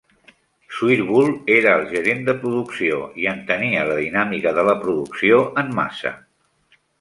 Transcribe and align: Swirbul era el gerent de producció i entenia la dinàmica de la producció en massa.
Swirbul 0.75 1.27
era 1.55 1.73
el 1.81 1.85
gerent 1.91 2.25
de 2.29 2.35
producció 2.45 2.97
i 3.25 3.29
entenia 3.33 3.85
la 3.91 3.99
dinàmica 4.01 4.55
de 4.61 4.65
la 4.71 4.77
producció 4.87 5.43
en 5.65 5.71
massa. 5.83 6.17